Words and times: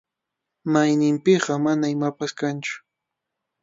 Mayninpiqa 0.73 1.53
mana 1.65 1.85
imapas 1.95 2.31
kanchu. 2.39 2.75